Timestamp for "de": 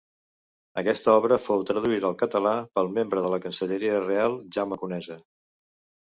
3.25-3.29